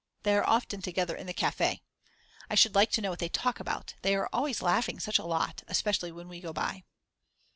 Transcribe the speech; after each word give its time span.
They 0.23 0.35
are 0.35 0.49
often 0.49 0.81
together 0.81 1.15
in 1.15 1.27
the 1.27 1.31
Cafe. 1.35 1.83
I 2.49 2.55
should 2.55 2.73
like 2.73 2.89
to 2.93 3.01
know 3.01 3.11
what 3.11 3.19
they 3.19 3.29
talk 3.29 3.59
about, 3.59 3.93
they 4.01 4.15
are 4.15 4.29
always 4.33 4.59
laughing 4.63 4.99
such 4.99 5.19
a 5.19 5.25
lot, 5.27 5.61
especially 5.67 6.11
when 6.11 6.27
we 6.27 6.39
go 6.41 6.51
by. 6.53 6.85